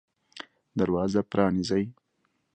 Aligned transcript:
دروازه 0.79 1.21
پرانیزئ 1.31 1.85